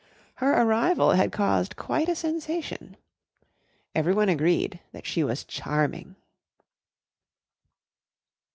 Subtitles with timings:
[0.37, 2.97] Her arrival had caused quite a sensation.
[3.93, 6.15] Everyone agreed that she was "charming."